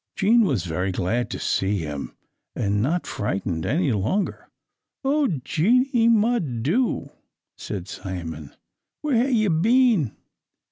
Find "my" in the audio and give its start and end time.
6.07-6.39